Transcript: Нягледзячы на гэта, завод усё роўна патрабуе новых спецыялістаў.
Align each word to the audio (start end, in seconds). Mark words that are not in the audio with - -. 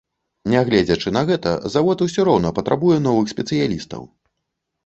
Нягледзячы 0.53 1.13
на 1.17 1.21
гэта, 1.29 1.51
завод 1.75 2.01
усё 2.05 2.25
роўна 2.31 2.53
патрабуе 2.61 2.97
новых 3.09 3.25
спецыялістаў. 3.35 4.01